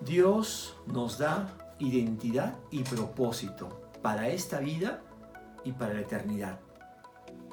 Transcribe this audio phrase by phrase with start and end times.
[0.00, 3.68] Dios nos da identidad y propósito
[4.02, 5.02] para esta vida
[5.64, 6.60] y para la eternidad.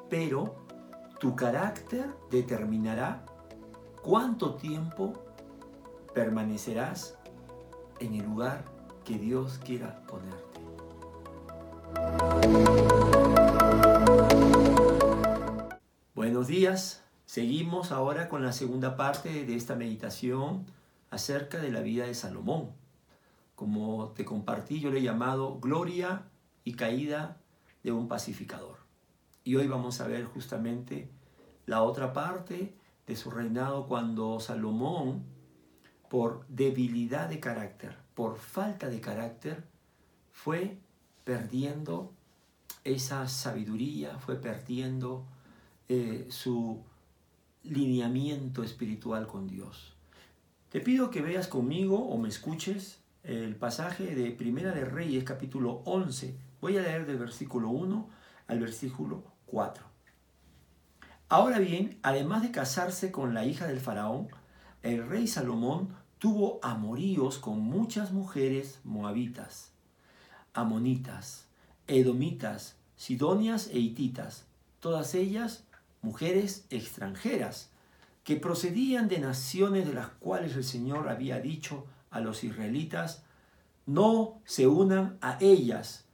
[0.08, 0.66] Pero
[1.18, 3.24] tu carácter determinará
[4.02, 5.12] cuánto tiempo
[6.14, 7.16] permanecerás
[7.98, 8.64] en el lugar
[9.04, 10.60] que Dios quiera ponerte.
[16.14, 20.66] Buenos días, seguimos ahora con la segunda parte de esta meditación
[21.10, 22.72] acerca de la vida de Salomón.
[23.54, 26.24] Como te compartí, yo le he llamado Gloria
[26.64, 27.36] y Caída
[27.84, 28.78] de un pacificador.
[29.44, 31.08] Y hoy vamos a ver justamente
[31.66, 32.74] la otra parte
[33.06, 35.22] de su reinado cuando Salomón,
[36.08, 39.62] por debilidad de carácter, por falta de carácter,
[40.32, 40.80] fue
[41.22, 42.12] perdiendo
[42.82, 45.26] esa sabiduría, fue perdiendo
[45.88, 46.89] eh, su
[47.62, 49.94] lineamiento espiritual con Dios.
[50.70, 55.82] Te pido que veas conmigo o me escuches el pasaje de Primera de Reyes capítulo
[55.84, 56.34] 11.
[56.60, 58.08] Voy a leer del versículo 1
[58.46, 59.84] al versículo 4.
[61.28, 64.28] Ahora bien, además de casarse con la hija del faraón,
[64.82, 69.72] el rey Salomón tuvo amoríos con muchas mujeres moabitas,
[70.54, 71.46] amonitas,
[71.86, 74.46] edomitas, sidonias e hititas,
[74.80, 75.64] todas ellas
[76.02, 77.70] mujeres extranjeras
[78.24, 83.22] que procedían de naciones de las cuales el Señor había dicho a los israelitas,
[83.86, 86.04] no se unan a ellas,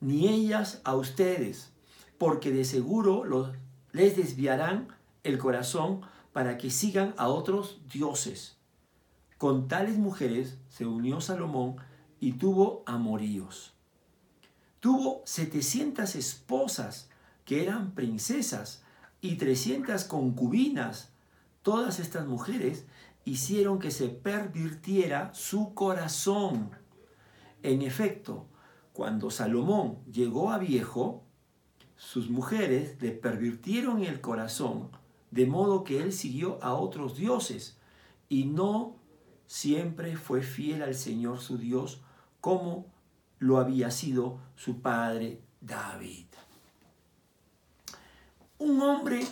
[0.00, 1.72] ni ellas a ustedes,
[2.18, 3.50] porque de seguro los,
[3.92, 4.88] les desviarán
[5.24, 6.02] el corazón
[6.32, 8.56] para que sigan a otros dioses.
[9.38, 11.76] Con tales mujeres se unió Salomón
[12.20, 13.74] y tuvo amoríos.
[14.80, 17.08] Tuvo 700 esposas
[17.44, 18.82] que eran princesas
[19.26, 21.10] y 300 concubinas
[21.62, 22.86] todas estas mujeres
[23.24, 26.70] hicieron que se pervirtiera su corazón.
[27.62, 28.46] En efecto,
[28.92, 31.24] cuando Salomón llegó a viejo,
[31.96, 34.90] sus mujeres le pervirtieron el corazón,
[35.32, 37.78] de modo que él siguió a otros dioses
[38.28, 38.96] y no
[39.46, 42.00] siempre fue fiel al Señor su Dios
[42.40, 42.86] como
[43.40, 46.26] lo había sido su padre David.
[48.58, 49.26] Un hombre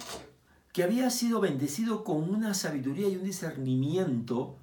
[0.72, 4.56] que había sido bendecido con una sabiduría y un discernimiento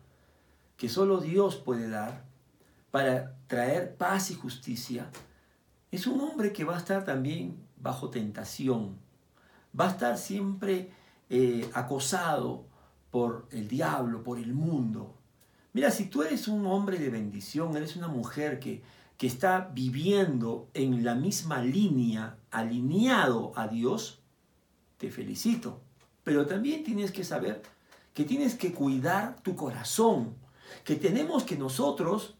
[0.78, 2.26] que solo Dios puede dar
[2.92, 5.10] para traer paz y justicia,
[5.92, 8.98] es un hombre que va a estar también bajo tentación,
[9.78, 10.92] va a estar siempre
[11.30, 12.66] eh, acosado
[13.10, 15.16] por el diablo, por el mundo.
[15.74, 18.84] Mira, si tú eres un hombre de bendición, eres una mujer que,
[19.18, 24.21] que está viviendo en la misma línea, alineado a Dios,
[25.02, 25.82] te felicito
[26.24, 27.62] pero también tienes que saber
[28.14, 30.36] que tienes que cuidar tu corazón,
[30.84, 32.36] que tenemos que nosotros,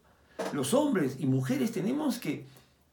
[0.52, 2.46] los hombres y mujeres, tenemos que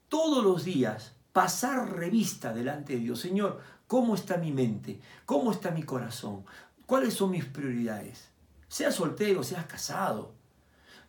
[0.08, 3.20] todos los días pasar revista delante de Dios.
[3.20, 5.00] Señor, ¿cómo está mi mente?
[5.26, 6.44] ¿Cómo está mi corazón?
[6.86, 8.28] ¿Cuáles son mis prioridades?
[8.68, 10.32] Seas soltero, seas casado.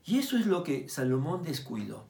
[0.06, 2.06] Y eso es lo que Salomón descuidó.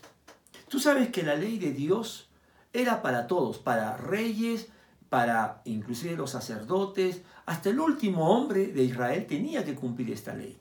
[0.70, 2.30] Tú sabes que la ley de Dios
[2.74, 4.70] era para todos, para reyes,
[5.12, 10.58] para inclusive los sacerdotes, hasta el último hombre de Israel tenía que cumplir esta ley.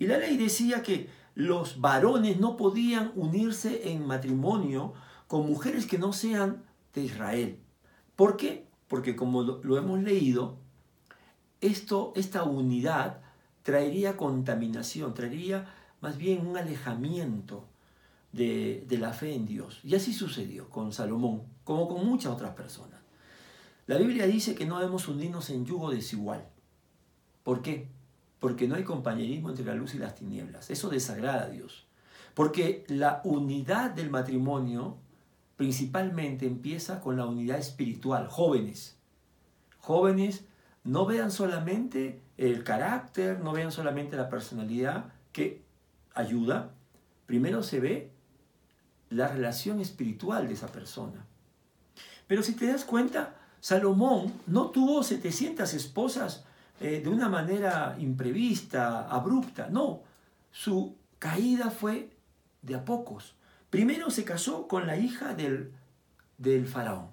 [0.00, 4.94] Y la ley decía que los varones no podían unirse en matrimonio
[5.28, 6.64] con mujeres que no sean
[6.94, 7.60] de Israel.
[8.16, 8.66] ¿Por qué?
[8.88, 10.58] Porque como lo, hemos leído,
[11.60, 13.20] esto, esta unidad
[13.62, 17.68] traería contaminación, traería más bien un alejamiento
[18.32, 19.78] de, de la fe en Dios.
[19.84, 23.05] Y así sucedió con Salomón, como con muchas otras personas.
[23.86, 26.48] La Biblia dice que no debemos unirnos en yugo desigual.
[27.44, 27.88] ¿Por qué?
[28.40, 30.70] Porque no hay compañerismo entre la luz y las tinieblas.
[30.70, 31.86] Eso desagrada a Dios.
[32.34, 34.98] Porque la unidad del matrimonio
[35.56, 38.26] principalmente empieza con la unidad espiritual.
[38.28, 38.96] Jóvenes.
[39.78, 40.44] Jóvenes,
[40.84, 45.62] no vean solamente el carácter, no vean solamente la personalidad que
[46.14, 46.74] ayuda.
[47.26, 48.10] Primero se ve
[49.10, 51.24] la relación espiritual de esa persona.
[52.26, 53.36] Pero si te das cuenta,
[53.66, 56.44] Salomón no tuvo 700 esposas
[56.80, 59.66] eh, de una manera imprevista, abrupta.
[59.68, 60.02] No,
[60.52, 62.10] su caída fue
[62.62, 63.34] de a pocos.
[63.68, 65.72] Primero se casó con la hija del,
[66.38, 67.08] del faraón.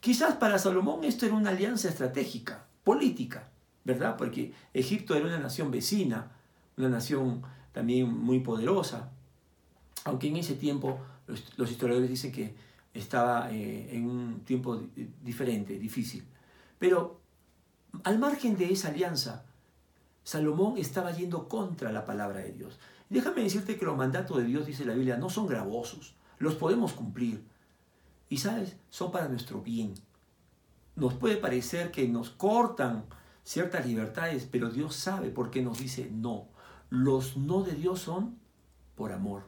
[0.00, 3.48] Quizás para Salomón esto era una alianza estratégica, política,
[3.84, 4.18] ¿verdad?
[4.18, 6.30] Porque Egipto era una nación vecina,
[6.76, 7.40] una nación
[7.72, 9.12] también muy poderosa,
[10.04, 11.00] aunque en ese tiempo
[11.56, 12.54] los historiadores dicen que
[12.94, 14.80] estaba eh, en un tiempo
[15.22, 16.24] diferente, difícil.
[16.78, 17.20] Pero
[18.04, 19.44] al margen de esa alianza,
[20.22, 22.78] Salomón estaba yendo contra la palabra de Dios.
[23.10, 26.92] Déjame decirte que los mandatos de Dios, dice la Biblia, no son gravosos, los podemos
[26.92, 27.44] cumplir.
[28.28, 29.94] Y sabes, son para nuestro bien.
[30.96, 33.04] Nos puede parecer que nos cortan
[33.42, 36.48] ciertas libertades, pero Dios sabe por qué nos dice no.
[36.88, 38.38] Los no de Dios son
[38.94, 39.44] por amor.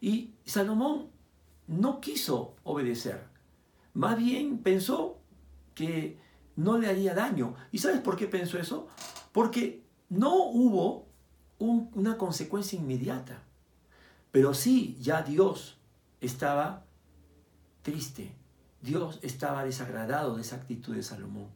[0.00, 1.08] Y Salomón
[1.68, 3.22] no quiso obedecer.
[3.94, 5.18] Más bien pensó
[5.74, 6.18] que
[6.56, 7.54] no le haría daño.
[7.70, 8.88] ¿Y sabes por qué pensó eso?
[9.32, 11.06] Porque no hubo
[11.58, 13.42] una consecuencia inmediata.
[14.32, 15.78] Pero sí, ya Dios
[16.20, 16.84] estaba
[17.82, 18.32] triste.
[18.80, 21.48] Dios estaba desagradado de esa actitud de Salomón.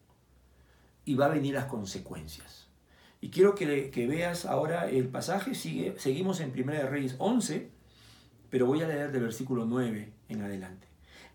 [1.05, 2.69] Y va a venir las consecuencias.
[3.20, 5.55] Y quiero que, veas ahora el pasaje.
[5.55, 7.70] Sigue, seguimos en 1 Reyes 11,
[8.53, 10.87] pero voy a leer del versículo 9 en adelante.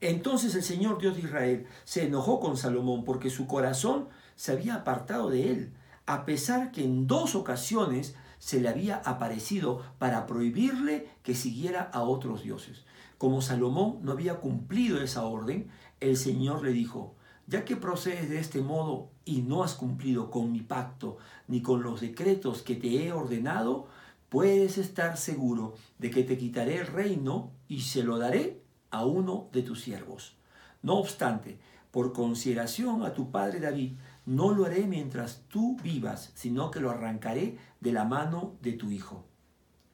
[0.02, 4.76] Entonces el Señor Dios de Israel se enojó con Salomón porque su corazón se había
[4.76, 5.74] apartado de él,
[6.06, 12.04] a pesar que en dos ocasiones se le había aparecido para prohibirle que siguiera a
[12.04, 12.86] otros dioses.
[13.18, 17.16] Como Salomón no había cumplido esa orden, el Señor le dijo,
[17.48, 21.18] ya que procedes de este modo y no has cumplido con mi pacto
[21.48, 23.88] ni con los decretos que te he ordenado,
[24.30, 29.50] puedes estar seguro de que te quitaré el reino y se lo daré a uno
[29.52, 30.36] de tus siervos.
[30.82, 31.60] No obstante,
[31.92, 33.94] por consideración a tu padre David,
[34.26, 38.92] no lo haré mientras tú vivas, sino que lo arrancaré de la mano de tu
[38.92, 39.26] hijo.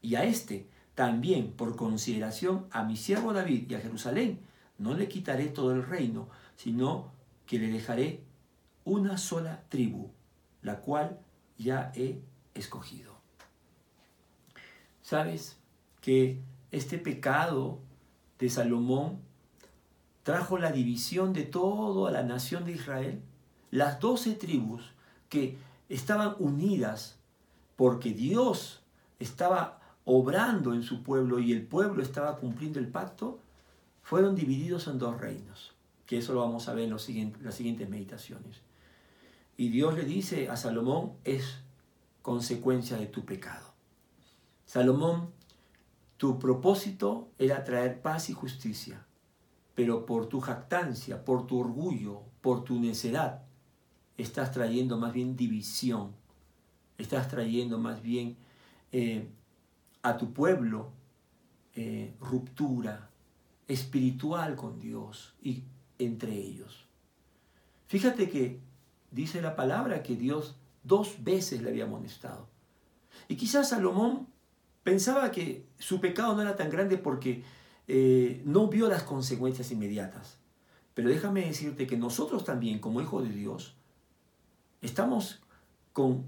[0.02, 4.40] Y a este, también por consideración a mi siervo David y a Jerusalén,
[4.78, 7.12] no le quitaré todo el reino, sino
[7.46, 8.24] que le dejaré
[8.86, 10.12] una sola tribu,
[10.62, 11.20] la cual
[11.58, 12.20] ya he
[12.54, 13.13] escogido.
[15.04, 15.58] ¿Sabes
[16.00, 16.40] que
[16.72, 17.80] este pecado
[18.40, 19.20] de Salomón
[20.24, 23.22] trajo la división de toda la nación de Israel?
[23.70, 24.94] Las doce tribus
[25.28, 25.58] que
[25.90, 27.18] estaban unidas
[27.76, 28.82] porque Dios
[29.20, 33.40] estaba obrando en su pueblo y el pueblo estaba cumpliendo el pacto,
[34.04, 35.74] fueron divididos en dos reinos,
[36.06, 38.62] que eso lo vamos a ver en las siguientes meditaciones.
[39.58, 41.60] Y Dios le dice a Salomón, es
[42.22, 43.73] consecuencia de tu pecado.
[44.74, 45.30] Salomón,
[46.18, 49.06] tu propósito era traer paz y justicia,
[49.76, 53.44] pero por tu jactancia, por tu orgullo, por tu necedad,
[54.18, 56.16] estás trayendo más bien división,
[56.98, 58.36] estás trayendo más bien
[58.92, 59.30] eh,
[60.02, 60.90] a tu pueblo
[61.76, 63.12] eh, ruptura
[63.68, 65.66] espiritual con Dios y
[66.00, 66.88] entre ellos.
[67.86, 68.60] Fíjate que
[69.12, 72.48] dice la palabra que Dios dos veces le había amonestado.
[73.28, 74.33] Y quizás Salomón
[74.84, 77.44] pensaba que su pecado no era tan grande porque
[77.88, 80.38] eh, no vio las consecuencias inmediatas.
[80.94, 83.76] Pero déjame decirte que nosotros también, como hijos de Dios,
[84.82, 85.42] estamos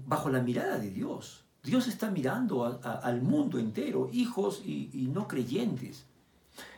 [0.06, 1.44] bajo la mirada de Dios.
[1.62, 6.04] Dios está mirando al mundo entero, hijos y, no creyentes.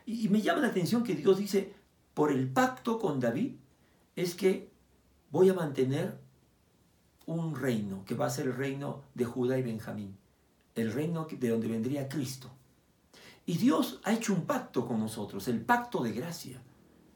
[0.07, 1.75] Y, me llama la atención que Dios dice,
[2.15, 3.57] por el pacto con David,
[4.17, 4.71] es que
[5.31, 6.19] voy a mantener
[7.27, 10.17] un reino, que va a ser el reino de Judá y Benjamín,
[10.79, 12.51] el reino de donde vendría Cristo.
[13.47, 16.63] Y Dios ha hecho un pacto con nosotros, el pacto de gracia.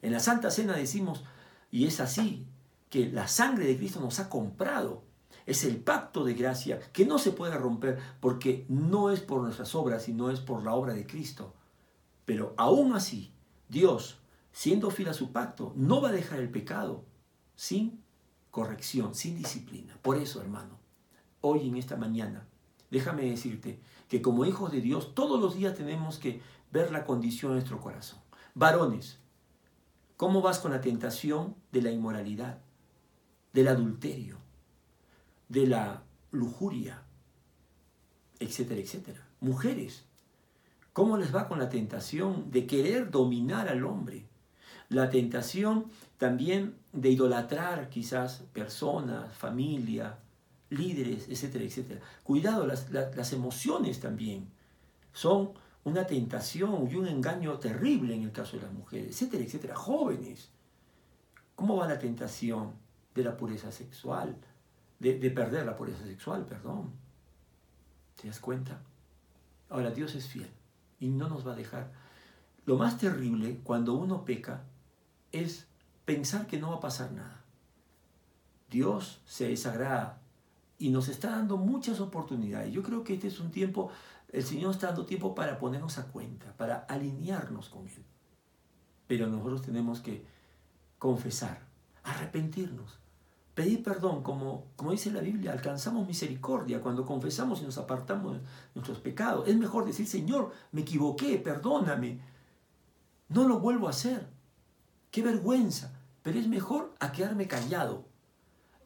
[0.00, 1.25] En la Santa Cena decimos,
[1.70, 2.47] y es así,
[2.88, 5.03] que la sangre de Cristo nos ha comprado
[5.47, 9.75] es el pacto de gracia que no se puede romper porque no es por nuestras
[9.75, 11.55] obras, sino es por la obra de Cristo.
[12.25, 13.32] Pero aún así,
[13.69, 14.19] Dios,
[14.53, 17.05] siendo fiel a su pacto, no va a dejar el pecado
[17.56, 18.03] sin
[18.51, 19.98] corrección, sin disciplina.
[20.03, 20.79] Por eso, hermano,
[21.41, 22.46] hoy en esta mañana,
[22.93, 27.51] déjame decirte que como hijos de Dios, todos los días tenemos que ver la condición
[27.51, 28.20] de nuestro corazón.
[28.55, 29.19] Varones,
[30.17, 32.61] ¿cómo vas con la tentación de la inmoralidad,
[33.53, 34.39] del adulterio,
[35.49, 37.03] de la lujuria,
[38.41, 39.27] etcétera, etcétera.
[39.41, 40.05] Mujeres,
[40.93, 44.27] ¿cómo les va con la tentación de querer dominar al hombre?
[44.89, 45.87] La tentación
[46.19, 50.19] también de idolatrar quizás personas, familia,
[50.72, 52.00] líderes, etcétera, etcétera.
[52.22, 54.48] Cuidado, las, las emociones también
[55.12, 55.52] son
[55.84, 59.76] una tentación y un engaño terrible en el caso de las mujeres, etcétera, etcétera.
[59.76, 60.50] Jóvenes,
[61.55, 62.72] ¿cómo va la tentación
[63.14, 64.36] de la pureza sexual?
[65.02, 66.93] de, perder la pureza sexual, perdón.
[68.20, 68.81] ¿Te das cuenta?
[69.69, 70.50] Ahora, Dios es fiel
[71.00, 71.93] y no nos va a dejar.
[72.67, 74.62] Lo más terrible cuando uno peca
[75.32, 75.67] es
[76.05, 77.43] pensar que no va a pasar nada.
[78.70, 80.21] Dios se desagrada
[80.82, 82.72] y nos está dando muchas oportunidades.
[82.72, 83.91] Yo creo que este es un tiempo,
[84.32, 88.05] el Señor está dando tiempo para ponernos a cuenta, para alinearnos con Él.
[89.06, 90.24] Pero nosotros tenemos que
[90.98, 91.60] confesar,
[92.03, 92.98] arrepentirnos
[93.55, 98.41] Pedir perdón, como, como dice la Biblia, alcanzamos misericordia cuando confesamos y nos apartamos de
[98.74, 99.46] nuestros pecados.
[99.46, 102.19] Es mejor decir, Señor, me equivoqué, perdóname.
[103.29, 104.27] No lo vuelvo a hacer.
[105.10, 105.93] Qué vergüenza.
[106.22, 108.06] Pero es mejor a quedarme callado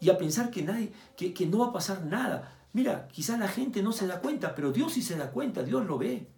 [0.00, 2.52] y a pensar que, nadie, que, que no va a pasar nada.
[2.72, 5.86] Mira, quizás la gente no se da cuenta, pero Dios sí se da cuenta, Dios
[5.86, 6.28] lo ve.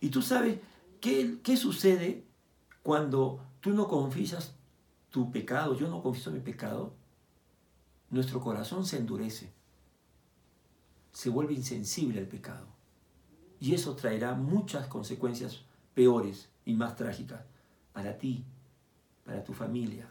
[0.00, 0.58] Y tú sabes
[1.00, 2.24] qué, qué sucede
[2.82, 4.54] cuando tú no confiesas
[5.10, 6.98] tu pecado, yo no confieso mi pecado
[8.10, 9.52] nuestro corazón se endurece,
[11.12, 12.66] se vuelve insensible al pecado.
[13.60, 15.62] Y eso traerá muchas consecuencias
[15.94, 17.44] peores y más trágicas
[17.92, 18.44] para ti,
[19.24, 20.10] para tu familia,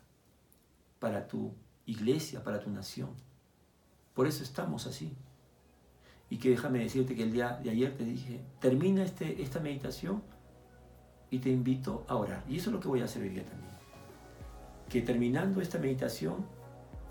[0.99, 1.53] para tu
[1.87, 3.09] iglesia, para tu nación.
[4.13, 5.15] Por eso estamos así.
[6.29, 10.21] Y que déjame decirte que el día de ayer te dije, termina este, esta meditación
[11.31, 12.43] y te invito a orar.
[12.47, 13.73] Y eso es lo que voy a hacer hoy día también.
[14.89, 16.45] Que terminando esta meditación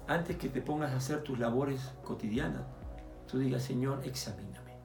[0.07, 2.63] antes que te pongas a hacer tus labores cotidianas,
[3.27, 4.77] tú digas, Señor, examíname.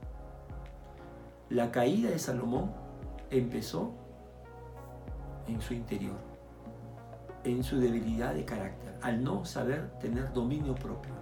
[1.49, 2.71] La caída de Salomón
[3.29, 3.93] empezó
[5.47, 6.17] en su interior,
[7.43, 11.13] en su debilidad de carácter, al no saber tener dominio propio,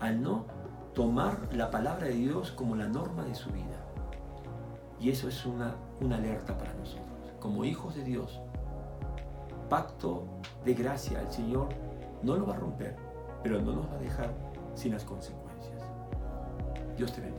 [0.00, 0.46] al no
[0.94, 3.80] tomar la palabra de Dios como la norma de su vida.
[5.00, 7.06] Y eso es una, una alerta para nosotros.
[7.40, 8.40] Como hijos de Dios,
[9.68, 10.26] pacto
[10.64, 11.68] de gracia, el Señor
[12.22, 12.96] no lo va a romper,
[13.42, 14.32] pero no nos va a dejar
[14.74, 15.80] sin las consecuencias.
[16.96, 17.31] Dios te bendiga.